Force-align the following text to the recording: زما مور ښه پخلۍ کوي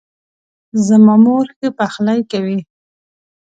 زما 0.87 1.15
مور 1.23 1.45
ښه 1.57 1.67
پخلۍ 1.77 2.19
کوي 2.31 2.59